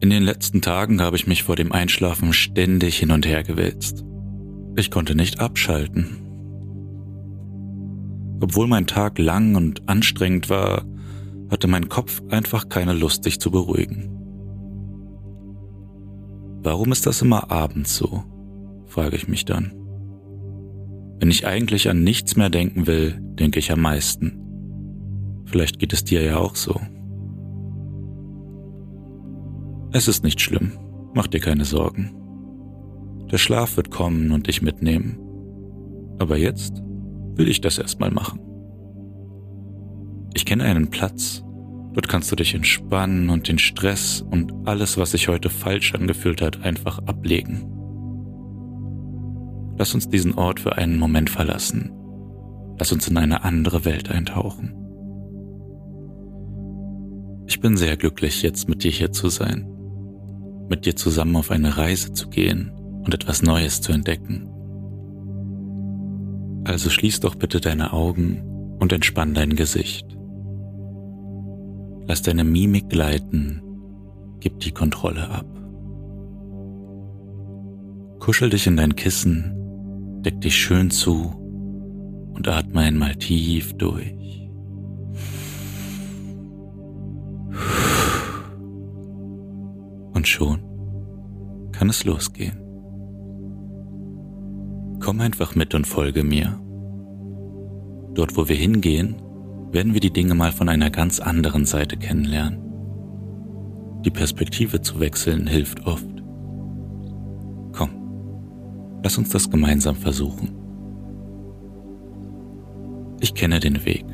In 0.00 0.10
den 0.10 0.22
letzten 0.22 0.60
Tagen 0.60 1.00
habe 1.00 1.16
ich 1.16 1.26
mich 1.26 1.42
vor 1.42 1.56
dem 1.56 1.72
Einschlafen 1.72 2.32
ständig 2.32 2.98
hin 2.98 3.10
und 3.10 3.26
her 3.26 3.42
gewälzt. 3.42 4.04
Ich 4.76 4.90
konnte 4.90 5.14
nicht 5.14 5.40
abschalten. 5.40 6.18
Obwohl 8.40 8.66
mein 8.66 8.86
Tag 8.86 9.18
lang 9.18 9.54
und 9.56 9.88
anstrengend 9.88 10.50
war, 10.50 10.84
hatte 11.50 11.66
mein 11.66 11.88
Kopf 11.88 12.22
einfach 12.28 12.68
keine 12.68 12.92
Lust, 12.92 13.24
sich 13.24 13.40
zu 13.40 13.50
beruhigen. 13.50 14.10
Warum 16.62 16.92
ist 16.92 17.06
das 17.06 17.22
immer 17.22 17.50
abends 17.50 17.96
so? 17.96 18.24
frage 18.86 19.16
ich 19.16 19.28
mich 19.28 19.44
dann. 19.44 19.72
Wenn 21.18 21.30
ich 21.30 21.46
eigentlich 21.46 21.88
an 21.88 22.02
nichts 22.02 22.36
mehr 22.36 22.50
denken 22.50 22.86
will, 22.86 23.18
denke 23.20 23.58
ich 23.58 23.72
am 23.72 23.80
meisten. 23.80 24.42
Vielleicht 25.46 25.78
geht 25.78 25.92
es 25.92 26.04
dir 26.04 26.22
ja 26.22 26.36
auch 26.36 26.56
so. 26.56 26.80
Es 29.96 30.08
ist 30.08 30.22
nicht 30.22 30.42
schlimm, 30.42 30.72
mach 31.14 31.26
dir 31.26 31.40
keine 31.40 31.64
Sorgen. 31.64 32.12
Der 33.32 33.38
Schlaf 33.38 33.78
wird 33.78 33.90
kommen 33.90 34.30
und 34.30 34.46
dich 34.46 34.60
mitnehmen. 34.60 35.18
Aber 36.18 36.36
jetzt 36.36 36.82
will 37.34 37.48
ich 37.48 37.62
das 37.62 37.78
erstmal 37.78 38.10
machen. 38.10 38.38
Ich 40.34 40.44
kenne 40.44 40.64
einen 40.64 40.90
Platz, 40.90 41.42
dort 41.94 42.08
kannst 42.10 42.30
du 42.30 42.36
dich 42.36 42.54
entspannen 42.54 43.30
und 43.30 43.48
den 43.48 43.58
Stress 43.58 44.20
und 44.20 44.52
alles, 44.66 44.98
was 44.98 45.12
sich 45.12 45.28
heute 45.28 45.48
falsch 45.48 45.94
angefühlt 45.94 46.42
hat, 46.42 46.62
einfach 46.62 46.98
ablegen. 47.06 47.64
Lass 49.78 49.94
uns 49.94 50.10
diesen 50.10 50.34
Ort 50.34 50.60
für 50.60 50.76
einen 50.76 50.98
Moment 50.98 51.30
verlassen. 51.30 51.90
Lass 52.78 52.92
uns 52.92 53.08
in 53.08 53.16
eine 53.16 53.44
andere 53.44 53.86
Welt 53.86 54.10
eintauchen. 54.10 54.74
Ich 57.46 57.60
bin 57.60 57.78
sehr 57.78 57.96
glücklich, 57.96 58.42
jetzt 58.42 58.68
mit 58.68 58.84
dir 58.84 58.90
hier 58.90 59.10
zu 59.10 59.30
sein, 59.30 59.72
mit 60.68 60.86
dir 60.86 60.96
zusammen 60.96 61.36
auf 61.36 61.50
eine 61.50 61.76
Reise 61.76 62.12
zu 62.12 62.28
gehen 62.28 62.72
und 63.04 63.14
etwas 63.14 63.42
Neues 63.42 63.80
zu 63.80 63.92
entdecken. 63.92 64.48
Also 66.64 66.90
schließ 66.90 67.20
doch 67.20 67.36
bitte 67.36 67.60
deine 67.60 67.92
Augen 67.92 68.42
und 68.80 68.92
entspann 68.92 69.34
dein 69.34 69.54
Gesicht. 69.54 70.06
Lass 72.08 72.22
deine 72.22 72.44
Mimik 72.44 72.88
gleiten, 72.88 73.62
gib 74.40 74.60
die 74.60 74.72
Kontrolle 74.72 75.28
ab. 75.28 75.46
Kuschel 78.18 78.50
dich 78.50 78.66
in 78.66 78.76
dein 78.76 78.96
Kissen, 78.96 80.22
deck 80.22 80.40
dich 80.40 80.56
schön 80.56 80.90
zu 80.90 81.32
und 82.34 82.48
atme 82.48 82.80
einmal 82.80 83.14
tief 83.14 83.72
durch. 83.74 84.45
Und 90.16 90.26
schon 90.26 90.60
kann 91.72 91.90
es 91.90 92.06
losgehen. 92.06 92.58
Komm 94.98 95.20
einfach 95.20 95.54
mit 95.54 95.74
und 95.74 95.86
folge 95.86 96.24
mir. 96.24 96.58
Dort, 98.14 98.34
wo 98.34 98.48
wir 98.48 98.56
hingehen, 98.56 99.16
werden 99.72 99.92
wir 99.92 100.00
die 100.00 100.14
Dinge 100.14 100.34
mal 100.34 100.52
von 100.52 100.70
einer 100.70 100.88
ganz 100.88 101.20
anderen 101.20 101.66
Seite 101.66 101.98
kennenlernen. 101.98 102.62
Die 104.06 104.10
Perspektive 104.10 104.80
zu 104.80 105.00
wechseln 105.00 105.46
hilft 105.46 105.86
oft. 105.86 106.08
Komm, 107.72 107.90
lass 109.02 109.18
uns 109.18 109.28
das 109.28 109.50
gemeinsam 109.50 109.96
versuchen. 109.96 110.48
Ich 113.20 113.34
kenne 113.34 113.60
den 113.60 113.84
Weg. 113.84 114.06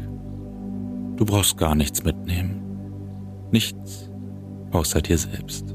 Du 1.17 1.25
brauchst 1.25 1.57
gar 1.59 1.77
nichts 1.77 2.03
mitnehmen. 2.03 2.61
Nichts 3.53 4.11
außer 4.73 5.01
dir 5.01 5.19
selbst. 5.19 5.72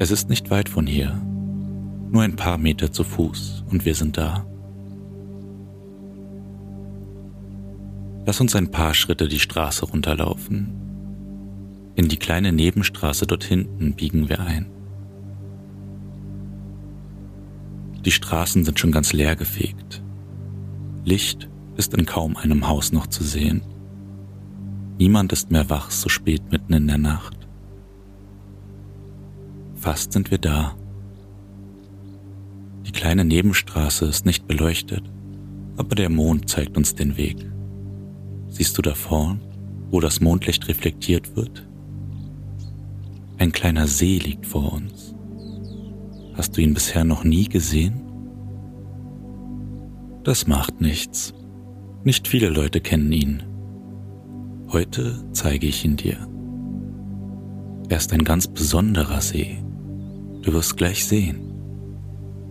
Es 0.00 0.10
ist 0.10 0.30
nicht 0.30 0.50
weit 0.50 0.70
von 0.70 0.86
hier, 0.86 1.10
nur 2.10 2.22
ein 2.22 2.34
paar 2.34 2.56
Meter 2.56 2.90
zu 2.90 3.04
Fuß 3.04 3.64
und 3.70 3.84
wir 3.84 3.94
sind 3.94 4.16
da. 4.16 4.46
Lass 8.24 8.40
uns 8.40 8.56
ein 8.56 8.70
paar 8.70 8.94
Schritte 8.94 9.28
die 9.28 9.38
Straße 9.38 9.84
runterlaufen. 9.84 10.72
In 11.96 12.08
die 12.08 12.16
kleine 12.16 12.50
Nebenstraße 12.50 13.26
dort 13.26 13.44
hinten 13.44 13.92
biegen 13.92 14.30
wir 14.30 14.40
ein. 14.40 14.70
Die 18.02 18.12
Straßen 18.12 18.64
sind 18.64 18.78
schon 18.78 18.92
ganz 18.92 19.12
leer 19.12 19.36
gefegt. 19.36 20.02
Licht 21.04 21.50
ist 21.76 21.92
in 21.92 22.06
kaum 22.06 22.38
einem 22.38 22.68
Haus 22.68 22.92
noch 22.92 23.08
zu 23.08 23.22
sehen. 23.22 23.60
Niemand 24.98 25.30
ist 25.34 25.50
mehr 25.50 25.68
wach 25.68 25.90
so 25.90 26.08
spät 26.08 26.50
mitten 26.50 26.72
in 26.72 26.86
der 26.86 26.96
Nacht. 26.96 27.39
Fast 29.80 30.12
sind 30.12 30.30
wir 30.30 30.36
da. 30.36 30.76
Die 32.86 32.92
kleine 32.92 33.24
Nebenstraße 33.24 34.04
ist 34.04 34.26
nicht 34.26 34.46
beleuchtet, 34.46 35.02
aber 35.78 35.94
der 35.94 36.10
Mond 36.10 36.50
zeigt 36.50 36.76
uns 36.76 36.94
den 36.94 37.16
Weg. 37.16 37.38
Siehst 38.48 38.76
du 38.76 38.82
da 38.82 38.94
vorn, 38.94 39.40
wo 39.90 40.00
das 40.00 40.20
Mondlicht 40.20 40.68
reflektiert 40.68 41.34
wird? 41.34 41.66
Ein 43.38 43.52
kleiner 43.52 43.86
See 43.86 44.18
liegt 44.18 44.44
vor 44.44 44.70
uns. 44.70 45.14
Hast 46.34 46.58
du 46.58 46.60
ihn 46.60 46.74
bisher 46.74 47.04
noch 47.04 47.24
nie 47.24 47.48
gesehen? 47.48 48.02
Das 50.24 50.46
macht 50.46 50.82
nichts. 50.82 51.32
Nicht 52.04 52.28
viele 52.28 52.50
Leute 52.50 52.82
kennen 52.82 53.10
ihn. 53.12 53.42
Heute 54.68 55.24
zeige 55.32 55.66
ich 55.66 55.86
ihn 55.86 55.96
dir. 55.96 56.18
Er 57.88 57.96
ist 57.96 58.12
ein 58.12 58.24
ganz 58.24 58.46
besonderer 58.46 59.22
See. 59.22 59.56
Du 60.42 60.52
wirst 60.54 60.76
gleich 60.76 61.04
sehen. 61.04 61.40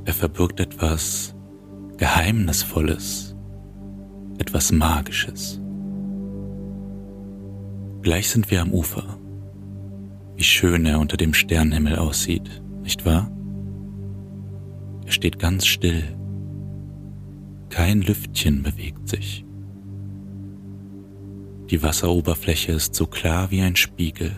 Er 0.06 0.14
verbirgt 0.14 0.60
etwas 0.60 1.36
Geheimnisvolles, 1.98 3.36
etwas 4.38 4.72
Magisches. 4.72 5.60
Gleich 8.02 8.30
sind 8.30 8.50
wir 8.52 8.62
am 8.62 8.72
Ufer. 8.72 9.18
Wie 10.36 10.44
schön 10.44 10.86
er 10.86 11.00
unter 11.00 11.18
dem 11.18 11.34
Sternenhimmel 11.34 11.98
aussieht, 11.98 12.62
nicht 12.82 13.06
wahr? 13.06 13.30
Er 15.06 15.12
steht 15.12 15.40
ganz 15.40 15.66
still. 15.66 16.04
Kein 17.70 18.02
Lüftchen 18.02 18.64
bewegt 18.64 19.10
sich. 19.10 19.46
Die 21.70 21.84
Wasseroberfläche 21.84 22.72
ist 22.72 22.96
so 22.96 23.06
klar 23.06 23.52
wie 23.52 23.62
ein 23.62 23.76
Spiegel. 23.76 24.32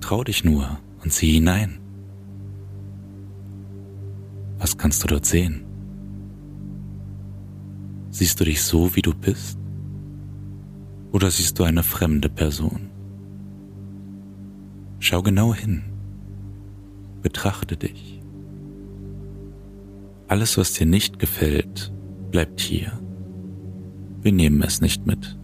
Trau 0.00 0.24
dich 0.24 0.42
nur, 0.44 0.78
und 1.04 1.12
sieh 1.12 1.32
hinein. 1.32 1.78
Was 4.58 4.76
kannst 4.78 5.04
du 5.04 5.08
dort 5.08 5.26
sehen? 5.26 5.64
Siehst 8.10 8.40
du 8.40 8.44
dich 8.44 8.62
so, 8.62 8.96
wie 8.96 9.02
du 9.02 9.12
bist? 9.14 9.58
Oder 11.12 11.30
siehst 11.30 11.58
du 11.58 11.64
eine 11.64 11.82
fremde 11.82 12.28
Person? 12.28 12.88
Schau 14.98 15.22
genau 15.22 15.54
hin. 15.54 15.82
Betrachte 17.22 17.76
dich. 17.76 18.22
Alles, 20.28 20.56
was 20.56 20.72
dir 20.72 20.86
nicht 20.86 21.18
gefällt, 21.18 21.92
bleibt 22.30 22.60
hier. 22.60 22.92
Wir 24.22 24.32
nehmen 24.32 24.62
es 24.62 24.80
nicht 24.80 25.06
mit. 25.06 25.38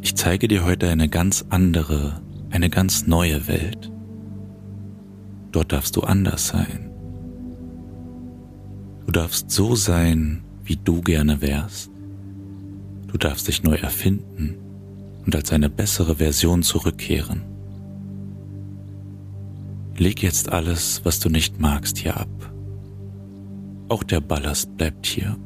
Ich 0.00 0.16
zeige 0.16 0.48
dir 0.48 0.64
heute 0.64 0.88
eine 0.88 1.08
ganz 1.08 1.44
andere, 1.50 2.20
eine 2.50 2.70
ganz 2.70 3.06
neue 3.06 3.46
Welt. 3.48 3.90
Dort 5.52 5.72
darfst 5.72 5.96
du 5.96 6.02
anders 6.02 6.48
sein. 6.48 6.90
Du 9.06 9.12
darfst 9.12 9.50
so 9.50 9.74
sein, 9.74 10.44
wie 10.64 10.76
du 10.76 11.00
gerne 11.00 11.40
wärst. 11.40 11.90
Du 13.06 13.16
darfst 13.16 13.48
dich 13.48 13.62
neu 13.62 13.76
erfinden 13.76 14.56
und 15.24 15.34
als 15.34 15.52
eine 15.52 15.70
bessere 15.70 16.16
Version 16.16 16.62
zurückkehren. 16.62 17.42
Leg 19.96 20.22
jetzt 20.22 20.52
alles, 20.52 21.00
was 21.04 21.18
du 21.18 21.28
nicht 21.28 21.58
magst, 21.58 21.98
hier 21.98 22.16
ab. 22.16 22.28
Auch 23.88 24.04
der 24.04 24.20
Ballast 24.20 24.76
bleibt 24.76 25.06
hier. 25.06 25.36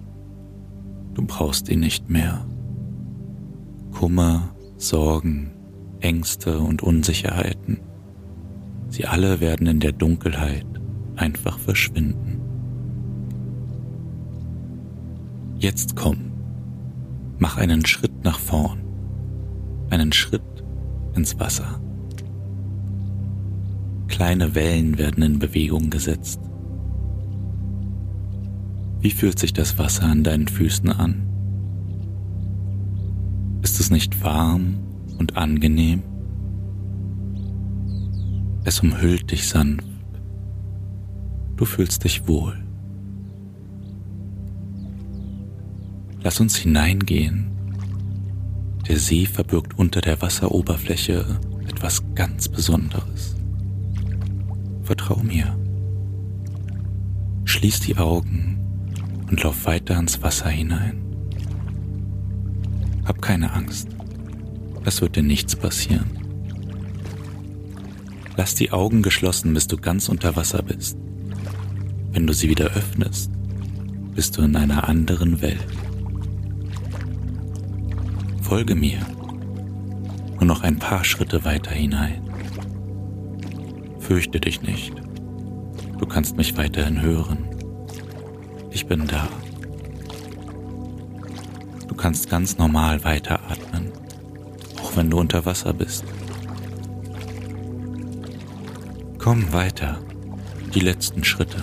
Du 1.14 1.24
brauchst 1.24 1.68
ihn 1.68 1.80
nicht 1.80 2.10
mehr. 2.10 2.44
Kummer, 3.92 4.54
Sorgen, 4.76 5.52
Ängste 6.02 6.58
und 6.58 6.82
Unsicherheiten. 6.82 7.80
Sie 8.88 9.06
alle 9.06 9.40
werden 9.40 9.66
in 9.66 9.80
der 9.80 9.92
Dunkelheit 9.92 10.66
einfach 11.16 11.58
verschwinden. 11.58 12.40
Jetzt 15.56 15.96
komm, 15.96 16.32
mach 17.38 17.56
einen 17.56 17.86
Schritt 17.86 18.24
nach 18.24 18.38
vorn, 18.38 18.80
einen 19.90 20.12
Schritt 20.12 20.42
ins 21.14 21.38
Wasser. 21.38 21.80
Kleine 24.08 24.54
Wellen 24.54 24.98
werden 24.98 25.22
in 25.22 25.38
Bewegung 25.38 25.88
gesetzt. 25.88 26.40
Wie 29.00 29.10
fühlt 29.10 29.38
sich 29.38 29.52
das 29.52 29.78
Wasser 29.78 30.04
an 30.04 30.22
deinen 30.22 30.48
Füßen 30.48 30.90
an? 30.90 31.28
Ist 33.62 33.80
es 33.80 33.90
nicht 33.90 34.22
warm 34.22 34.91
und 35.22 35.36
angenehm? 35.36 36.02
Es 38.64 38.80
umhüllt 38.80 39.30
dich 39.30 39.48
sanft. 39.48 39.86
Du 41.54 41.64
fühlst 41.64 42.02
dich 42.02 42.26
wohl. 42.26 42.58
Lass 46.24 46.40
uns 46.40 46.56
hineingehen. 46.56 47.52
Der 48.88 48.98
See 48.98 49.26
verbirgt 49.26 49.78
unter 49.78 50.00
der 50.00 50.20
Wasseroberfläche 50.20 51.24
etwas 51.68 52.02
ganz 52.16 52.48
Besonderes. 52.48 53.36
Vertrau 54.82 55.22
mir. 55.22 55.56
Schließ 57.44 57.78
die 57.80 57.96
Augen 57.96 58.58
und 59.30 59.40
lauf 59.44 59.66
weiter 59.66 59.96
ins 60.00 60.20
Wasser 60.20 60.48
hinein. 60.48 61.00
Hab 63.04 63.22
keine 63.22 63.52
Angst. 63.52 63.88
Es 64.84 65.00
wird 65.00 65.16
dir 65.16 65.22
nichts 65.22 65.56
passieren. 65.56 66.10
Lass 68.36 68.54
die 68.54 68.72
Augen 68.72 69.02
geschlossen, 69.02 69.54
bis 69.54 69.66
du 69.66 69.76
ganz 69.76 70.08
unter 70.08 70.36
Wasser 70.36 70.62
bist. 70.62 70.96
Wenn 72.12 72.26
du 72.26 72.32
sie 72.32 72.48
wieder 72.48 72.66
öffnest, 72.66 73.30
bist 74.14 74.36
du 74.36 74.42
in 74.42 74.56
einer 74.56 74.88
anderen 74.88 75.40
Welt. 75.40 75.66
Folge 78.42 78.74
mir. 78.74 78.98
Nur 80.34 80.44
noch 80.44 80.62
ein 80.62 80.78
paar 80.78 81.04
Schritte 81.04 81.44
weiter 81.44 81.70
hinein. 81.70 82.22
Fürchte 84.00 84.40
dich 84.40 84.62
nicht. 84.62 84.92
Du 85.98 86.06
kannst 86.06 86.36
mich 86.36 86.56
weiterhin 86.56 87.00
hören. 87.00 87.38
Ich 88.70 88.86
bin 88.86 89.06
da. 89.06 89.28
Du 91.86 91.94
kannst 91.94 92.28
ganz 92.28 92.58
normal 92.58 93.04
weiteratmen, 93.04 93.92
auch 94.92 94.96
wenn 94.96 95.10
du 95.10 95.18
unter 95.18 95.44
Wasser 95.46 95.72
bist. 95.72 96.04
Komm 99.18 99.52
weiter, 99.52 99.98
die 100.74 100.80
letzten 100.80 101.24
Schritte. 101.24 101.58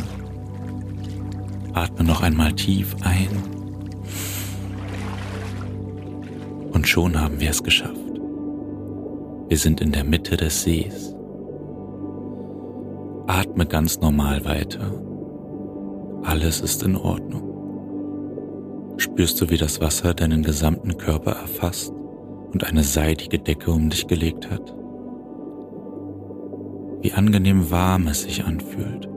Atme 1.74 2.04
noch 2.04 2.22
einmal 2.22 2.54
tief 2.54 2.96
ein 3.02 3.30
Und 6.72 6.88
schon 6.88 7.20
haben 7.20 7.40
wir 7.40 7.50
es 7.50 7.64
geschafft. 7.64 7.96
Wir 9.48 9.58
sind 9.58 9.82
in 9.82 9.92
der 9.92 10.04
Mitte 10.04 10.38
des 10.38 10.64
Sees. 10.64 11.14
Atme 13.28 13.66
ganz 13.66 14.00
normal 14.00 14.46
weiter. 14.46 14.92
Alles 16.24 16.62
ist 16.62 16.84
in 16.84 16.96
Ordnung. 16.96 17.44
Spürst 18.98 19.40
du, 19.42 19.50
wie 19.50 19.58
das 19.58 19.82
Wasser 19.82 20.14
deinen 20.14 20.44
gesamten 20.44 20.98
Körper 20.98 21.32
erfasst 21.32 21.94
und 22.52 22.64
eine 22.64 22.84
seidige 22.84 23.40
Decke 23.40 23.72
um 23.72 23.90
dich 23.90 24.08
gelegt 24.08 24.50
hat? 24.50 24.76
Wie 27.02 27.14
angenehm 27.14 27.72
warm 27.72 28.08
es 28.08 28.24
sich 28.24 28.44
anfühlt. 28.44 29.08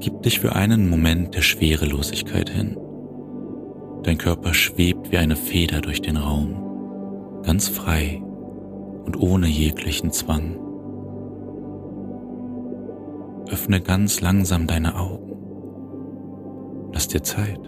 Gib 0.00 0.22
dich 0.22 0.40
für 0.40 0.54
einen 0.54 0.90
Moment 0.90 1.34
der 1.34 1.40
Schwerelosigkeit 1.42 2.50
hin. 2.50 2.76
Dein 4.02 4.18
Körper 4.18 4.52
schwebt 4.52 5.10
wie 5.10 5.16
eine 5.16 5.36
Feder 5.36 5.80
durch 5.80 6.02
den 6.02 6.18
Raum, 6.18 7.40
ganz 7.42 7.68
frei 7.68 8.22
und 9.06 9.18
ohne 9.18 9.46
jeglichen 9.46 10.10
Zwang. 10.10 10.58
Öffne 13.50 13.80
ganz 13.80 14.20
langsam 14.20 14.66
deine 14.66 14.96
Augen. 14.96 15.32
Lass 16.92 17.08
dir 17.08 17.22
Zeit. 17.22 17.60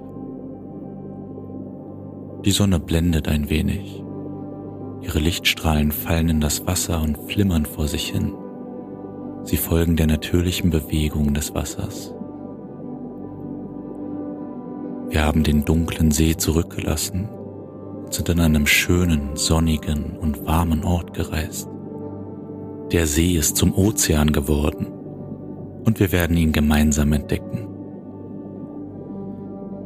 Die 2.46 2.52
Sonne 2.52 2.78
blendet 2.78 3.26
ein 3.26 3.50
wenig. 3.50 4.04
Ihre 5.02 5.18
Lichtstrahlen 5.18 5.90
fallen 5.90 6.28
in 6.28 6.40
das 6.40 6.64
Wasser 6.64 7.02
und 7.02 7.18
flimmern 7.28 7.66
vor 7.66 7.88
sich 7.88 8.08
hin. 8.08 8.32
Sie 9.42 9.56
folgen 9.56 9.96
der 9.96 10.06
natürlichen 10.06 10.70
Bewegung 10.70 11.34
des 11.34 11.56
Wassers. 11.56 12.14
Wir 15.08 15.24
haben 15.24 15.42
den 15.42 15.64
dunklen 15.64 16.12
See 16.12 16.36
zurückgelassen 16.36 17.28
und 18.04 18.14
sind 18.14 18.30
an 18.30 18.38
einem 18.38 18.68
schönen, 18.68 19.34
sonnigen 19.34 20.16
und 20.16 20.46
warmen 20.46 20.84
Ort 20.84 21.14
gereist. 21.14 21.68
Der 22.92 23.08
See 23.08 23.36
ist 23.36 23.56
zum 23.56 23.74
Ozean 23.74 24.30
geworden 24.30 24.86
und 25.84 25.98
wir 25.98 26.12
werden 26.12 26.36
ihn 26.36 26.52
gemeinsam 26.52 27.12
entdecken. 27.12 27.66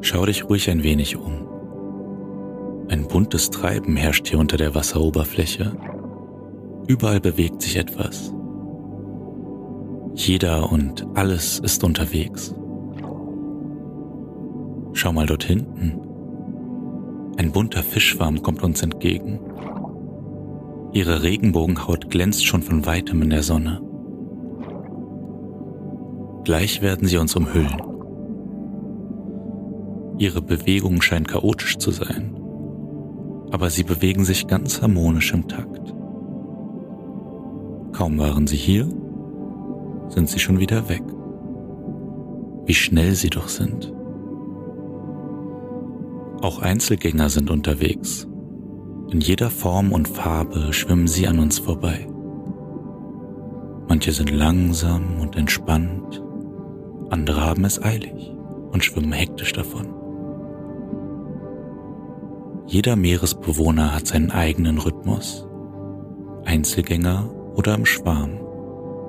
Schau 0.03 0.27
dich 0.27 0.47
ruhig 0.47 0.69
ein 0.69 0.83
wenig 0.83 1.17
um. 1.17 1.50
Ein 2.91 3.07
buntes 3.07 3.51
Treiben 3.51 3.95
herrscht 3.95 4.27
hier 4.27 4.41
unter 4.41 4.57
der 4.57 4.75
Wasseroberfläche. 4.75 5.77
Überall 6.89 7.21
bewegt 7.21 7.63
sich 7.63 7.77
etwas. 7.77 8.35
Jeder 10.17 10.73
und 10.73 11.07
alles 11.15 11.61
ist 11.61 11.85
unterwegs. 11.85 12.53
Schau 14.93 15.13
mal 15.13 15.27
dort 15.27 15.45
hinten. 15.45 16.01
Ein 17.37 17.53
bunter 17.53 17.85
Fischschwarm 17.85 18.43
kommt 18.43 18.65
uns 18.65 18.83
entgegen. 18.83 19.39
Ihre 20.93 21.23
Regenbogenhaut 21.23 22.11
glänzt 22.11 22.45
schon 22.45 22.63
von 22.63 22.87
weitem 22.87 23.23
in 23.23 23.31
der 23.31 23.45
Sonne. 23.45 23.81
Gleich 26.43 26.83
werden 26.83 27.07
sie 27.07 27.19
uns 27.19 27.37
umhüllen. 27.37 27.81
Ihre 30.19 30.43
Bewegung 30.43 31.01
scheint 31.01 31.29
chaotisch 31.29 31.79
zu 31.79 31.93
sein, 31.93 32.40
aber 33.51 33.71
sie 33.71 33.83
bewegen 33.83 34.25
sich 34.25 34.47
ganz 34.47 34.81
harmonisch 34.81 35.33
im 35.33 35.49
Takt. 35.49 35.95
Kaum 37.93 38.19
waren 38.19 38.47
sie 38.47 38.57
hier, 38.57 38.89
sind 40.09 40.29
sie 40.29 40.39
schon 40.39 40.59
wieder 40.61 40.89
weg. 40.89 41.03
Wie 42.67 42.75
schnell 42.75 43.15
sie 43.15 43.31
doch 43.31 43.49
sind. 43.49 43.93
Auch 46.43 46.61
Einzelgänger 46.61 47.29
sind 47.29 47.51
unterwegs. 47.51 48.27
In 49.11 49.21
jeder 49.21 49.51
Form 49.51 49.93
und 49.93 50.09
Farbe 50.09 50.73
schwimmen 50.73 51.09
sie 51.09 51.27
an 51.27 51.39
uns 51.39 51.59
vorbei. 51.59 52.07
Manche 53.89 54.13
sind 54.13 54.31
langsam 54.31 55.21
und 55.21 55.37
entspannt, 55.37 56.23
andere 57.11 57.41
haben 57.41 57.65
es 57.65 57.83
eilig 57.83 58.33
und 58.71 58.85
schwimmen 58.85 59.13
hektisch 59.13 59.53
davon. 59.53 60.00
Jeder 62.71 62.95
Meeresbewohner 62.95 63.95
hat 63.95 64.07
seinen 64.07 64.31
eigenen 64.31 64.79
Rhythmus. 64.79 65.47
Einzelgänger 66.45 67.29
oder 67.57 67.75
im 67.75 67.85
Schwarm. 67.85 68.39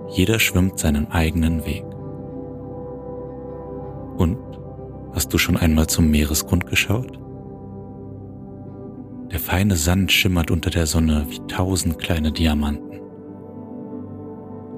Jeder 0.09 0.39
schwimmt 0.39 0.79
seinen 0.79 1.11
eigenen 1.11 1.63
Weg. 1.63 1.85
Und 4.17 4.37
Hast 5.13 5.33
du 5.33 5.37
schon 5.37 5.57
einmal 5.57 5.87
zum 5.87 6.09
Meeresgrund 6.09 6.67
geschaut? 6.67 7.19
Der 9.31 9.39
feine 9.39 9.75
Sand 9.75 10.11
schimmert 10.11 10.51
unter 10.51 10.69
der 10.69 10.85
Sonne 10.85 11.25
wie 11.29 11.39
tausend 11.47 11.99
kleine 11.99 12.31
Diamanten. 12.31 13.01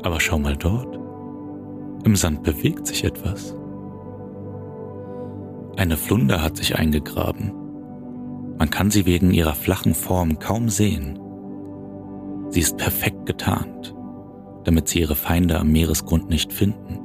Aber 0.01 0.19
schau 0.19 0.39
mal 0.39 0.57
dort. 0.57 0.99
Im 2.03 2.15
Sand 2.15 2.43
bewegt 2.43 2.87
sich 2.87 3.03
etwas. 3.03 3.55
Eine 5.77 5.97
Flunder 5.97 6.41
hat 6.41 6.57
sich 6.57 6.75
eingegraben. 6.75 7.62
Man 8.57 8.69
kann 8.69 8.91
sie 8.91 9.05
wegen 9.05 9.31
ihrer 9.31 9.55
flachen 9.55 9.93
Form 9.93 10.39
kaum 10.39 10.69
sehen. 10.69 11.19
Sie 12.49 12.59
ist 12.59 12.77
perfekt 12.77 13.25
getarnt, 13.25 13.95
damit 14.63 14.87
sie 14.87 14.99
ihre 14.99 15.15
Feinde 15.15 15.59
am 15.59 15.71
Meeresgrund 15.71 16.29
nicht 16.29 16.53
finden. 16.53 16.99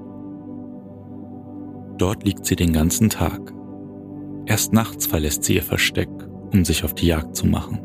Dort 1.97 2.25
liegt 2.25 2.47
sie 2.47 2.55
den 2.55 2.73
ganzen 2.73 3.09
Tag. 3.09 3.53
Erst 4.47 4.73
nachts 4.73 5.07
verlässt 5.07 5.45
sie 5.45 5.57
ihr 5.57 5.63
Versteck, 5.63 6.11
um 6.53 6.65
sich 6.65 6.85
auf 6.85 6.95
die 6.95 7.07
Jagd 7.07 7.35
zu 7.35 7.47
machen. 7.47 7.81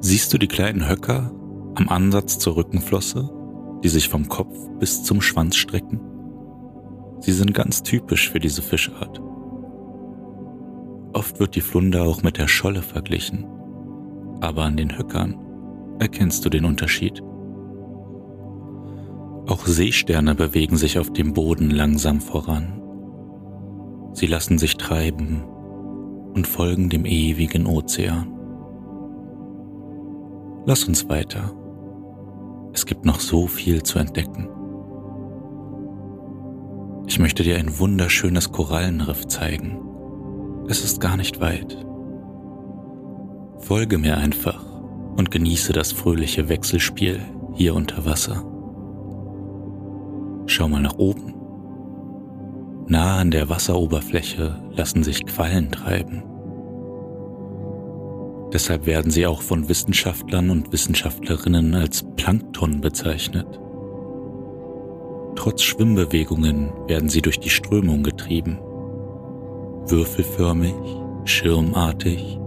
Siehst 0.00 0.32
du 0.32 0.38
die 0.38 0.48
kleinen 0.48 0.88
Höcker 0.88 1.32
am 1.74 1.88
Ansatz 1.88 2.38
zur 2.38 2.56
Rückenflosse, 2.56 3.30
die 3.82 3.88
sich 3.88 4.08
vom 4.08 4.28
Kopf 4.28 4.56
bis 4.78 5.02
zum 5.04 5.20
Schwanz 5.20 5.56
strecken? 5.56 6.00
Sie 7.20 7.32
sind 7.32 7.54
ganz 7.54 7.82
typisch 7.82 8.30
für 8.30 8.40
diese 8.40 8.62
Fischart. 8.62 9.20
Oft 11.16 11.40
wird 11.40 11.56
die 11.56 11.62
Flunder 11.62 12.02
auch 12.02 12.22
mit 12.22 12.36
der 12.36 12.46
Scholle 12.46 12.82
verglichen, 12.82 13.46
aber 14.42 14.64
an 14.64 14.76
den 14.76 14.98
Höckern 14.98 15.34
erkennst 15.98 16.44
du 16.44 16.50
den 16.50 16.66
Unterschied. 16.66 17.22
Auch 19.46 19.66
Seesterne 19.66 20.34
bewegen 20.34 20.76
sich 20.76 20.98
auf 20.98 21.10
dem 21.10 21.32
Boden 21.32 21.70
langsam 21.70 22.20
voran. 22.20 22.82
Sie 24.12 24.26
lassen 24.26 24.58
sich 24.58 24.76
treiben 24.76 25.42
und 26.34 26.46
folgen 26.46 26.90
dem 26.90 27.06
ewigen 27.06 27.64
Ozean. 27.64 28.30
Lass 30.66 30.84
uns 30.84 31.08
weiter. 31.08 31.50
Es 32.74 32.84
gibt 32.84 33.06
noch 33.06 33.20
so 33.20 33.46
viel 33.46 33.82
zu 33.82 33.98
entdecken. 33.98 34.50
Ich 37.06 37.18
möchte 37.18 37.42
dir 37.42 37.56
ein 37.56 37.78
wunderschönes 37.78 38.52
Korallenriff 38.52 39.26
zeigen. 39.28 39.85
Es 40.68 40.82
ist 40.82 41.00
gar 41.00 41.16
nicht 41.16 41.40
weit. 41.40 41.76
Folge 43.58 43.98
mir 43.98 44.16
einfach 44.16 44.64
und 45.16 45.30
genieße 45.30 45.72
das 45.72 45.92
fröhliche 45.92 46.48
Wechselspiel 46.48 47.20
hier 47.54 47.74
unter 47.74 48.04
Wasser. 48.04 48.44
Schau 50.46 50.68
mal 50.68 50.82
nach 50.82 50.98
oben. 50.98 51.34
Nah 52.88 53.18
an 53.18 53.30
der 53.30 53.48
Wasseroberfläche 53.48 54.62
lassen 54.72 55.04
sich 55.04 55.24
Quallen 55.24 55.70
treiben. 55.70 56.24
Deshalb 58.52 58.86
werden 58.86 59.10
sie 59.10 59.26
auch 59.26 59.42
von 59.42 59.68
Wissenschaftlern 59.68 60.50
und 60.50 60.72
Wissenschaftlerinnen 60.72 61.74
als 61.74 62.04
Plankton 62.16 62.80
bezeichnet. 62.80 63.60
Trotz 65.36 65.62
Schwimmbewegungen 65.62 66.72
werden 66.86 67.08
sie 67.08 67.22
durch 67.22 67.38
die 67.38 67.50
Strömung 67.50 68.02
getrieben. 68.02 68.58
Würfelförmig, 69.88 70.74
schirmartig 71.24 72.38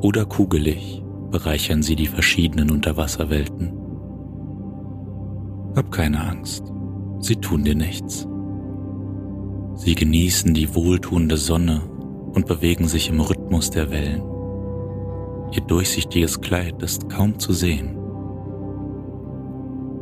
oder 0.00 0.24
kugelig 0.24 1.02
bereichern 1.30 1.82
sie 1.82 1.96
die 1.96 2.06
verschiedenen 2.06 2.70
Unterwasserwelten. 2.70 3.72
Hab 5.74 5.90
keine 5.90 6.24
Angst, 6.24 6.72
sie 7.18 7.34
tun 7.34 7.64
dir 7.64 7.74
nichts. 7.74 8.28
Sie 9.74 9.96
genießen 9.96 10.54
die 10.54 10.72
wohltuende 10.76 11.36
Sonne 11.36 11.82
und 12.32 12.46
bewegen 12.46 12.86
sich 12.86 13.10
im 13.10 13.18
Rhythmus 13.18 13.70
der 13.70 13.90
Wellen. 13.90 14.22
Ihr 15.50 15.62
durchsichtiges 15.62 16.40
Kleid 16.40 16.80
ist 16.80 17.10
kaum 17.10 17.40
zu 17.40 17.52
sehen. 17.52 17.98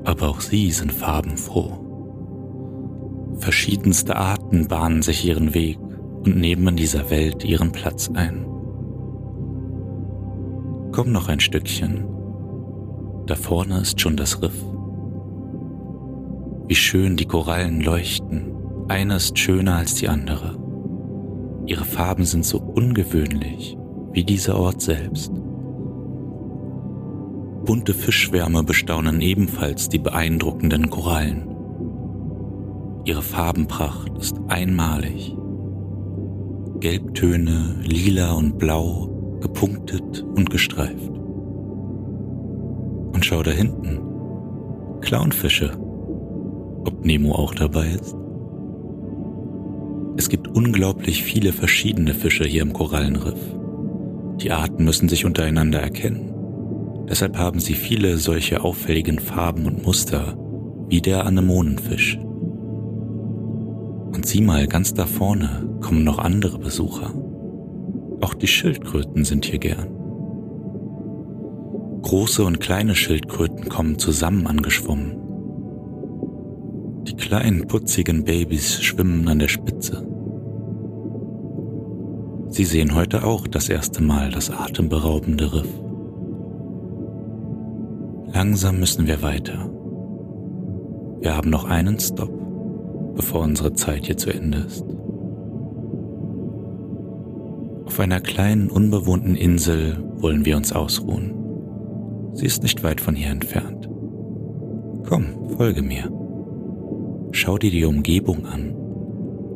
Aber 0.05 0.29
auch 0.29 0.41
sie 0.41 0.71
sind 0.71 0.93
farbenfroh. 0.93 1.79
Verschiedenste 3.39 4.17
Arten 4.17 4.69
bahnen 4.69 5.01
sich 5.01 5.25
ihren 5.25 5.55
Weg 5.55 5.79
und 6.25 6.37
nehmen 6.37 6.69
in 6.69 6.77
dieser 6.77 7.11
Welt 7.11 7.45
ihren 7.45 7.73
Platz 7.73 8.11
ein. 8.15 8.47
Komm 10.93 11.11
noch 11.11 11.29
ein 11.29 11.41
Stückchen. 11.41 12.05
Da 13.27 13.35
vorne 13.35 13.81
ist 13.81 14.01
schon 14.01 14.17
das 14.17 14.43
Riff. 14.43 14.65
Wie 16.69 16.75
schön 16.75 17.17
die 17.17 17.27
Korallen 17.27 17.81
leuchten. 17.81 18.55
Eine 18.89 19.17
ist 19.17 19.39
schöner 19.39 19.77
als 19.77 19.95
die 19.95 20.09
andere. 20.09 20.59
Ihre 21.67 21.85
Farben 21.85 22.25
sind 22.25 22.45
so 22.45 22.59
ungewöhnlich 22.59 23.77
wie 24.13 24.25
dieser 24.25 24.59
Ort 24.59 24.83
selbst. 24.83 25.33
Bunte 27.65 27.95
Fischschwärme 27.95 28.65
bestaunen 28.65 29.21
ebenfalls 29.21 29.89
die 29.89 29.99
beeindruckenden 29.99 30.91
Korallen. 30.91 31.49
Ihre 33.05 33.23
Farbenpracht 33.23 34.19
ist 34.19 34.37
einmalig. 34.49 35.37
Gelbtöne, 36.83 37.77
lila 37.85 38.33
und 38.33 38.59
blau 38.59 39.39
gepunktet 39.41 40.25
und 40.35 40.51
gestreift. 40.51 41.13
Und 43.13 43.25
schau 43.25 43.45
da 43.45 43.53
hinten. 43.53 44.01
Clownfische. 45.01 45.79
Ob 46.85 47.05
Nemo 47.05 47.37
auch 47.37 47.55
dabei 47.55 47.87
ist? 47.87 48.17
Es 50.17 50.29
gibt 50.29 50.49
unglaublich 50.49 51.23
viele 51.23 51.53
verschiedene 51.53 52.15
Fische 52.15 52.43
hier 52.43 52.63
im 52.63 52.73
Korallenriff. 52.73 53.39
Die 54.41 54.51
Arten 54.51 54.83
müssen 54.83 55.09
sich 55.09 55.25
untereinander 55.25 55.79
erkennen. 55.79 56.33
Deshalb 57.09 57.39
haben 57.39 57.61
sie 57.61 57.75
viele 57.75 58.17
solche 58.17 58.65
auffälligen 58.65 59.21
Farben 59.21 59.67
und 59.67 59.87
Muster, 59.87 60.37
wie 60.89 61.01
der 61.01 61.27
Anemonenfisch. 61.27 62.19
Und 64.13 64.27
sieh 64.27 64.43
mal, 64.43 64.67
ganz 64.67 64.95
da 64.95 65.07
vorne 65.07 65.79
kommen 65.81 66.05
noch 66.05 66.19
andere 66.19 66.59
Besucher. 66.59 67.13
Auch 68.21 68.35
die 68.35 68.47
Schildkröten 68.47 69.25
sind 69.25 69.47
hier 69.47 69.59
gern. 69.59 69.89
Große 72.03 72.45
und 72.45 72.61
kleine 72.61 72.95
Schildkröten 72.95 73.69
kommen 73.69 73.99
zusammen 73.99 74.47
angeschwommen. 74.47 75.17
Die 77.05 77.17
kleinen 77.17 77.67
putzigen 77.67 78.25
Babys 78.25 78.83
schwimmen 78.83 79.27
an 79.29 79.39
der 79.39 79.49
Spitze. 79.49 80.07
Sie 82.49 82.65
sehen 82.65 82.95
heute 82.95 83.25
auch 83.25 83.47
das 83.47 83.69
erste 83.69 84.03
Mal 84.03 84.31
das 84.31 84.51
atemberaubende 84.51 85.55
Riff. 85.55 85.83
Langsam 88.35 88.79
müssen 88.79 89.07
wir 89.07 89.23
weiter. 89.23 89.71
Wir 91.21 91.37
haben 91.37 91.51
noch 91.51 91.65
einen 91.65 91.99
Stopp, 91.99 92.33
bevor 93.15 93.43
unsere 93.43 93.73
Zeit 93.75 94.07
hier 94.07 94.17
zu 94.17 94.31
Ende 94.31 94.59
ist. 94.59 94.85
Auf 97.87 98.01
einer 98.01 98.21
kleinen, 98.21 98.71
unbewohnten 98.71 99.37
Insel 99.37 100.03
wollen 100.17 100.45
wir 100.45 100.57
uns 100.57 100.73
ausruhen. 100.73 101.35
Sie 102.35 102.47
ist 102.47 102.63
nicht 102.63 102.83
weit 102.83 103.01
von 103.01 103.15
hier 103.15 103.31
entfernt. 103.31 103.89
Komm, 105.07 105.51
folge 105.57 105.83
mir. 105.83 106.11
Schau 107.33 107.59
dir 107.59 107.71
die 107.71 107.85
Umgebung 107.85 108.47
an. 108.47 108.75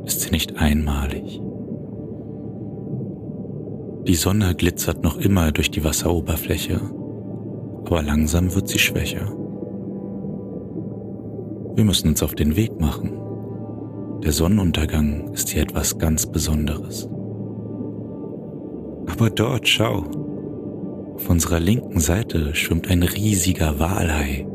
Ist 0.05 0.21
sie 0.21 0.31
nicht 0.31 0.57
einmalig? 0.57 1.41
Die 4.07 4.15
Sonne 4.15 4.55
glitzert 4.55 5.03
noch 5.03 5.17
immer 5.17 5.51
durch 5.51 5.71
die 5.71 5.83
Wasseroberfläche, 5.83 6.81
aber 7.85 8.03
langsam 8.03 8.55
wird 8.55 8.69
sie 8.69 8.79
schwächer. 8.79 9.33
Wir 11.75 11.85
müssen 11.85 12.09
uns 12.09 12.23
auf 12.23 12.35
den 12.35 12.55
Weg 12.57 12.79
machen. 12.81 13.26
Der 14.23 14.33
Sonnenuntergang 14.33 15.33
ist 15.33 15.51
hier 15.51 15.63
etwas 15.63 15.99
ganz 15.99 16.27
Besonderes. 16.27 17.09
Aber 19.07 19.31
dort, 19.31 19.69
schau. 19.69 20.05
Auf 21.15 21.31
unserer 21.31 21.61
linken 21.61 22.01
Seite 22.01 22.55
schwimmt 22.55 22.91
ein 22.91 23.03
riesiger 23.03 23.79
Walhai. 23.79 24.47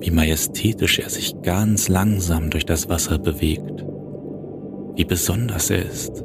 Wie 0.00 0.10
majestätisch 0.10 0.98
er 0.98 1.10
sich 1.10 1.40
ganz 1.42 1.88
langsam 1.88 2.50
durch 2.50 2.66
das 2.66 2.88
Wasser 2.88 3.18
bewegt. 3.18 3.84
Wie 4.96 5.04
besonders 5.04 5.70
er 5.70 5.84
ist. 5.84 6.24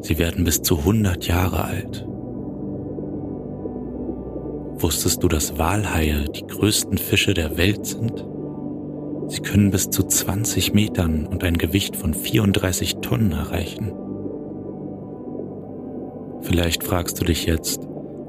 Sie 0.00 0.18
werden 0.18 0.44
bis 0.44 0.62
zu 0.62 0.78
100 0.78 1.26
Jahre 1.26 1.64
alt. 1.64 2.06
Wusstest 4.80 5.22
du, 5.22 5.28
dass 5.28 5.58
Walhaie 5.58 6.24
die 6.34 6.46
größten 6.46 6.98
Fische 6.98 7.34
der 7.34 7.56
Welt 7.56 7.84
sind? 7.84 8.24
Sie 9.28 9.40
können 9.40 9.70
bis 9.70 9.90
zu 9.90 10.02
20 10.02 10.72
Metern 10.74 11.26
und 11.26 11.44
ein 11.44 11.58
Gewicht 11.58 11.96
von 11.96 12.14
34 12.14 12.96
Tonnen 12.96 13.32
erreichen. 13.32 13.92
Vielleicht 16.40 16.82
fragst 16.82 17.20
du 17.20 17.24
dich 17.24 17.44
jetzt, 17.44 17.86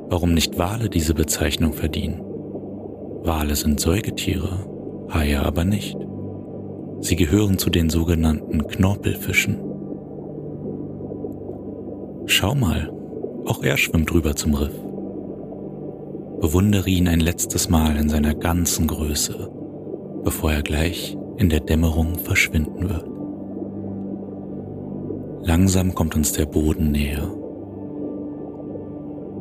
warum 0.09 0.33
nicht 0.33 0.57
Wale 0.57 0.89
diese 0.89 1.13
Bezeichnung 1.13 1.73
verdienen. 1.73 2.21
Wale 3.23 3.55
sind 3.55 3.79
Säugetiere, 3.79 4.65
Haie 5.13 5.41
aber 5.41 5.63
nicht. 5.63 5.97
Sie 7.01 7.15
gehören 7.15 7.57
zu 7.57 7.69
den 7.69 7.89
sogenannten 7.89 8.67
Knorpelfischen. 8.67 9.57
Schau 12.25 12.55
mal, 12.55 12.91
auch 13.45 13.63
er 13.63 13.77
schwimmt 13.77 14.13
rüber 14.13 14.35
zum 14.35 14.53
Riff. 14.53 14.75
Bewundere 16.41 16.89
ihn 16.89 17.07
ein 17.07 17.19
letztes 17.19 17.69
Mal 17.69 17.97
in 17.97 18.09
seiner 18.09 18.35
ganzen 18.35 18.87
Größe, 18.87 19.49
bevor 20.23 20.51
er 20.51 20.61
gleich 20.61 21.17
in 21.37 21.49
der 21.49 21.59
Dämmerung 21.59 22.17
verschwinden 22.19 22.89
wird. 22.89 23.05
Langsam 25.47 25.95
kommt 25.95 26.15
uns 26.15 26.33
der 26.33 26.45
Boden 26.45 26.91
näher 26.91 27.31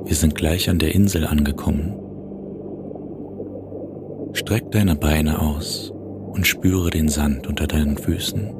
wir 0.08 0.16
sind 0.16 0.34
gleich 0.34 0.70
an 0.70 0.78
der 0.78 0.94
Insel 0.94 1.26
angekommen. 1.26 1.92
Streck 4.32 4.70
deine 4.70 4.96
Beine 4.96 5.38
aus 5.38 5.92
und 6.32 6.46
spüre 6.46 6.88
den 6.88 7.10
Sand 7.10 7.46
unter 7.46 7.66
deinen 7.66 7.98
Füßen. 7.98 8.50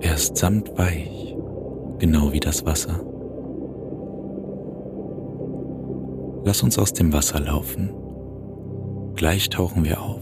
Er 0.00 0.14
ist 0.14 0.36
samtweich, 0.36 1.36
genau 1.98 2.32
wie 2.32 2.38
das 2.38 2.64
Wasser. 2.64 3.00
Lass 6.44 6.62
uns 6.62 6.78
aus 6.78 6.92
dem 6.92 7.12
Wasser 7.12 7.40
laufen. 7.40 7.90
Gleich 9.16 9.50
tauchen 9.50 9.84
wir 9.84 10.00
auf. 10.00 10.20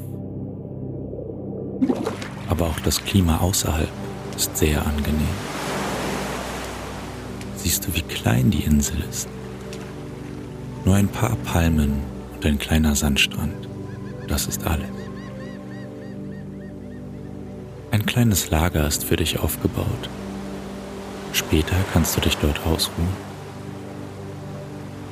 Aber 2.48 2.66
auch 2.66 2.80
das 2.80 3.02
Klima 3.04 3.38
außerhalb 3.38 3.88
ist 4.36 4.56
sehr 4.56 4.84
angenehm. 4.86 5.26
siehst 7.56 7.86
du, 7.86 7.94
wie 7.94 8.02
klein 8.02 8.50
die 8.50 8.64
Insel 8.64 8.96
ist. 9.08 9.28
Nur 10.84 10.96
ein 10.96 11.08
paar 11.08 11.36
Palmen 11.44 12.02
und 12.34 12.44
ein 12.44 12.58
kleiner 12.58 12.94
Sandstrand. 12.96 13.68
Das 14.26 14.46
ist 14.46 14.66
alles. 14.66 14.88
Ein 17.92 18.04
kleines 18.04 18.50
Lager 18.50 18.86
ist 18.86 19.04
für 19.04 19.16
dich 19.16 19.38
aufgebaut. 19.38 20.08
Später 21.32 21.76
kannst 21.92 22.16
du 22.16 22.20
dich 22.20 22.36
dort 22.38 22.66
ausruhen. 22.66 23.08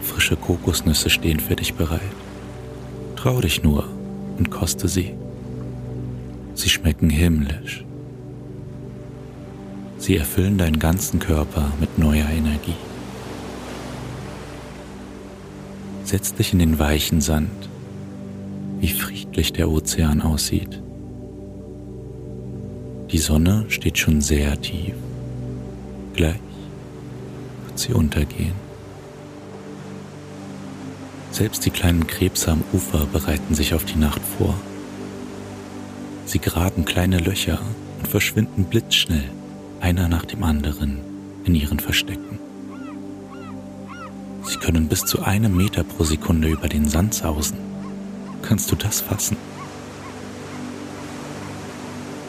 Frische 0.02 0.36
Kokosnüsse 0.36 1.08
stehen 1.08 1.40
für 1.40 1.56
dich 1.56 1.74
bereit. 1.74 2.00
Trau 3.16 3.40
dich 3.40 3.62
nur 3.62 3.88
und 4.38 4.50
koste 4.50 4.88
sie. 4.88 5.14
Sie 6.60 6.68
schmecken 6.68 7.08
himmlisch. 7.08 7.86
Sie 9.96 10.18
erfüllen 10.18 10.58
deinen 10.58 10.78
ganzen 10.78 11.18
Körper 11.18 11.72
mit 11.80 11.98
neuer 11.98 12.28
Energie. 12.28 12.76
Setz 16.04 16.34
dich 16.34 16.52
in 16.52 16.58
den 16.58 16.78
weichen 16.78 17.22
Sand, 17.22 17.70
wie 18.78 18.90
friedlich 18.90 19.54
der 19.54 19.70
Ozean 19.70 20.20
aussieht. 20.20 20.82
Die 23.10 23.18
Sonne 23.18 23.64
steht 23.68 23.96
schon 23.96 24.20
sehr 24.20 24.60
tief. 24.60 24.92
Gleich 26.12 26.40
wird 27.64 27.78
sie 27.78 27.94
untergehen. 27.94 28.52
Selbst 31.30 31.64
die 31.64 31.70
kleinen 31.70 32.06
Krebse 32.06 32.52
am 32.52 32.62
Ufer 32.74 33.06
bereiten 33.06 33.54
sich 33.54 33.72
auf 33.72 33.86
die 33.86 33.98
Nacht 33.98 34.20
vor. 34.36 34.54
Sie 36.30 36.38
graben 36.38 36.84
kleine 36.84 37.18
Löcher 37.18 37.58
und 37.98 38.06
verschwinden 38.06 38.62
blitzschnell, 38.62 39.28
einer 39.80 40.06
nach 40.06 40.24
dem 40.24 40.44
anderen, 40.44 41.00
in 41.42 41.56
ihren 41.56 41.80
Verstecken. 41.80 42.38
Sie 44.44 44.56
können 44.58 44.86
bis 44.86 45.04
zu 45.04 45.24
einem 45.24 45.56
Meter 45.56 45.82
pro 45.82 46.04
Sekunde 46.04 46.46
über 46.46 46.68
den 46.68 46.88
Sand 46.88 47.14
sausen. 47.14 47.58
Kannst 48.42 48.70
du 48.70 48.76
das 48.76 49.00
fassen? 49.00 49.36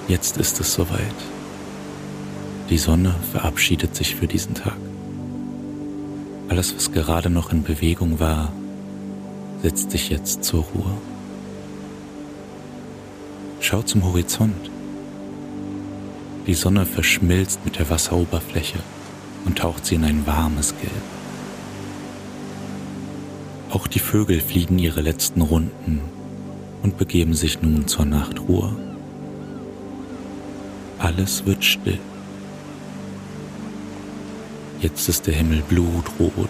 Jetzt 0.08 0.36
ist 0.38 0.60
es 0.60 0.74
soweit. 0.74 1.22
Die 2.72 2.80
Sonne 2.80 3.14
verabschiedet 3.32 3.96
sich 3.96 4.16
für 4.16 4.26
diesen 4.26 4.56
Tag. 4.56 4.78
Alles, 6.50 6.76
was 6.76 6.92
gerade 6.92 7.30
noch 7.30 7.52
in 7.52 7.62
Bewegung 7.62 8.20
war, 8.20 8.52
setzt 9.62 9.92
sich 9.92 10.10
jetzt 10.10 10.44
zur 10.44 10.64
Ruhe. 10.64 11.11
Schau 13.72 13.84
zum 13.84 14.04
Horizont. 14.04 14.70
Die 16.46 16.56
Sonne 16.56 16.86
verschmilzt 16.86 17.64
mit 17.64 17.80
der 17.80 17.90
Wasseroberfläche 17.90 18.80
und 19.46 19.60
taucht 19.60 19.86
sie 19.86 19.96
in 19.96 20.04
ein 20.04 20.28
warmes 20.28 20.76
Gelb. 20.82 20.92
Auch 23.70 23.88
die 23.88 24.00
Vögel 24.00 24.42
fliegen 24.42 24.78
ihre 24.78 25.00
letzten 25.00 25.40
Runden 25.40 26.02
und 26.84 26.98
begeben 26.98 27.34
sich 27.34 27.62
nun 27.62 27.88
zur 27.88 28.04
Nachtruhe. 28.04 28.76
Alles 31.00 31.46
wird 31.46 31.64
still. 31.64 32.00
Jetzt 34.82 35.08
ist 35.08 35.28
der 35.28 35.36
Himmel 35.36 35.62
blutrot 35.62 36.50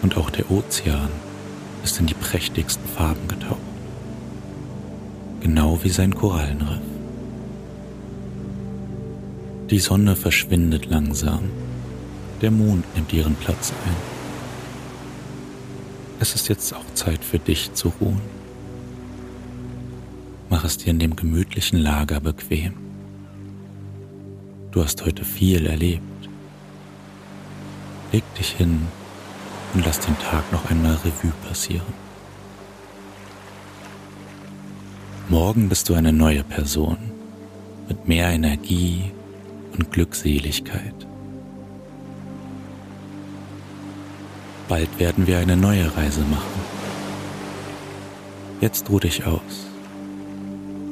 und 0.00 0.16
auch 0.16 0.30
der 0.30 0.50
Ozean 0.50 1.10
ist 1.84 2.00
in 2.00 2.06
die 2.06 2.14
prächtigsten 2.14 2.88
Farben 2.88 3.28
getaucht. 3.28 3.73
Genau 5.44 5.78
wie 5.84 5.90
sein 5.90 6.14
Korallenriff. 6.14 6.80
Die 9.68 9.78
Sonne 9.78 10.16
verschwindet 10.16 10.86
langsam. 10.86 11.50
Der 12.40 12.50
Mond 12.50 12.82
nimmt 12.94 13.12
ihren 13.12 13.34
Platz 13.34 13.70
ein. 13.84 13.96
Es 16.18 16.34
ist 16.34 16.48
jetzt 16.48 16.72
auch 16.72 16.86
Zeit 16.94 17.22
für 17.22 17.38
dich 17.38 17.74
zu 17.74 17.92
ruhen. 18.00 18.22
Mach 20.48 20.64
es 20.64 20.78
dir 20.78 20.88
in 20.92 20.98
dem 20.98 21.14
gemütlichen 21.14 21.78
Lager 21.78 22.20
bequem. 22.20 22.72
Du 24.70 24.82
hast 24.82 25.04
heute 25.04 25.26
viel 25.26 25.66
erlebt. 25.66 26.30
Leg 28.12 28.24
dich 28.36 28.48
hin 28.52 28.80
und 29.74 29.84
lass 29.84 30.00
den 30.00 30.18
Tag 30.20 30.50
noch 30.52 30.70
einmal 30.70 30.94
Revue 30.94 31.34
passieren. 31.46 32.03
Morgen 35.34 35.68
bist 35.68 35.88
du 35.88 35.94
eine 35.94 36.12
neue 36.12 36.44
Person 36.44 36.96
mit 37.88 38.06
mehr 38.06 38.28
Energie 38.28 39.10
und 39.72 39.90
Glückseligkeit. 39.90 40.94
Bald 44.68 45.00
werden 45.00 45.26
wir 45.26 45.38
eine 45.38 45.56
neue 45.56 45.96
Reise 45.96 46.20
machen. 46.20 46.60
Jetzt 48.60 48.88
ruh 48.90 49.00
dich 49.00 49.26
aus. 49.26 49.66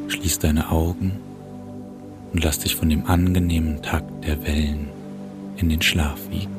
Schließ 0.09 0.40
deine 0.40 0.72
Augen 0.72 1.12
und 2.33 2.42
lass 2.42 2.59
dich 2.59 2.74
von 2.74 2.88
dem 2.88 3.07
angenehmen 3.07 3.81
Takt 3.81 4.24
der 4.24 4.42
Wellen 4.44 4.88
in 5.57 5.68
den 5.68 5.83
Schlaf 5.83 6.18
wiegen. 6.31 6.57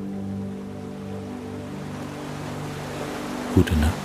Gute 3.54 3.74
Nacht. 3.74 4.03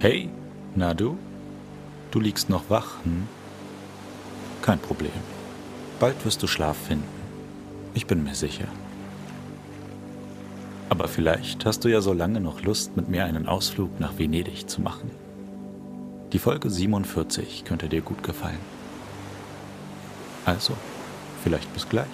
Hey, 0.00 0.30
na 0.76 0.94
du? 0.94 1.18
Du 2.12 2.20
liegst 2.20 2.48
noch 2.48 2.70
wach, 2.70 3.02
hm? 3.02 3.26
Kein 4.62 4.78
Problem. 4.78 5.10
Bald 5.98 6.24
wirst 6.24 6.40
du 6.40 6.46
Schlaf 6.46 6.76
finden. 6.76 7.08
Ich 7.94 8.06
bin 8.06 8.22
mir 8.22 8.36
sicher. 8.36 8.68
Aber 10.88 11.08
vielleicht 11.08 11.66
hast 11.66 11.84
du 11.84 11.88
ja 11.88 12.00
so 12.00 12.12
lange 12.12 12.40
noch 12.40 12.62
Lust, 12.62 12.96
mit 12.96 13.08
mir 13.08 13.24
einen 13.24 13.48
Ausflug 13.48 13.98
nach 13.98 14.16
Venedig 14.16 14.70
zu 14.70 14.80
machen. 14.80 15.10
Die 16.32 16.38
Folge 16.38 16.70
47 16.70 17.64
könnte 17.64 17.88
dir 17.88 18.00
gut 18.00 18.22
gefallen. 18.22 18.60
Also, 20.44 20.74
vielleicht 21.42 21.74
bis 21.74 21.88
gleich. 21.88 22.06